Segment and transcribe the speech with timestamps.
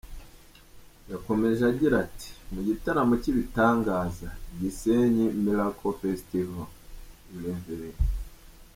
[1.11, 4.27] Yakomeje agira ati “Mu gitaramo cy’ibitangaza
[4.59, 6.69] ‘Gisenyi Miracle Festival’,
[7.41, 7.65] Rev.